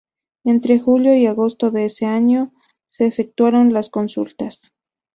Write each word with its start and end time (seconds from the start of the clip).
Entre 0.43 0.79
julio 0.79 1.13
y 1.13 1.27
agosto 1.27 1.69
de 1.69 1.85
ese 1.85 2.07
año 2.07 2.51
se 2.89 3.05
efectuaron 3.05 3.71
las 3.71 3.91
consultas. 3.91 4.73